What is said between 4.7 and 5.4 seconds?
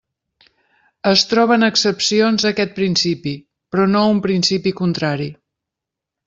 contrari.